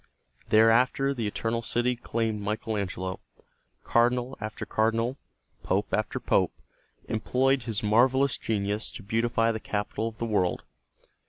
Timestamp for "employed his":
7.07-7.83